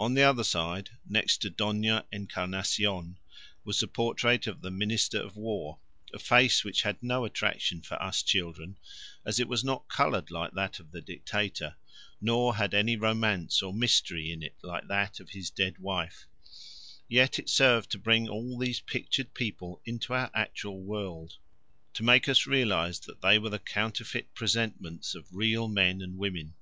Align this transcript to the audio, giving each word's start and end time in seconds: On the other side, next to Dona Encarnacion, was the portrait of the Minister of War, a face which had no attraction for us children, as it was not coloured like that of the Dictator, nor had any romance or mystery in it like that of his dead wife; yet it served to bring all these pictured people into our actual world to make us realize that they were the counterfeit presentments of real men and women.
On 0.00 0.14
the 0.14 0.24
other 0.24 0.42
side, 0.42 0.90
next 1.08 1.36
to 1.42 1.48
Dona 1.48 2.06
Encarnacion, 2.10 3.20
was 3.62 3.78
the 3.78 3.86
portrait 3.86 4.48
of 4.48 4.62
the 4.62 4.70
Minister 4.72 5.20
of 5.22 5.36
War, 5.36 5.78
a 6.12 6.18
face 6.18 6.64
which 6.64 6.82
had 6.82 7.00
no 7.00 7.24
attraction 7.24 7.80
for 7.80 7.94
us 8.02 8.20
children, 8.24 8.78
as 9.24 9.38
it 9.38 9.46
was 9.46 9.62
not 9.62 9.86
coloured 9.88 10.32
like 10.32 10.54
that 10.54 10.80
of 10.80 10.90
the 10.90 11.00
Dictator, 11.00 11.76
nor 12.20 12.56
had 12.56 12.74
any 12.74 12.96
romance 12.96 13.62
or 13.62 13.72
mystery 13.72 14.32
in 14.32 14.42
it 14.42 14.56
like 14.64 14.88
that 14.88 15.20
of 15.20 15.30
his 15.30 15.50
dead 15.50 15.78
wife; 15.78 16.26
yet 17.06 17.38
it 17.38 17.48
served 17.48 17.90
to 17.92 17.98
bring 18.00 18.28
all 18.28 18.58
these 18.58 18.80
pictured 18.80 19.34
people 19.34 19.80
into 19.84 20.14
our 20.14 20.32
actual 20.34 20.82
world 20.82 21.36
to 21.92 22.02
make 22.02 22.28
us 22.28 22.44
realize 22.44 22.98
that 22.98 23.20
they 23.22 23.38
were 23.38 23.50
the 23.50 23.60
counterfeit 23.60 24.34
presentments 24.34 25.14
of 25.14 25.32
real 25.32 25.68
men 25.68 26.02
and 26.02 26.18
women. 26.18 26.54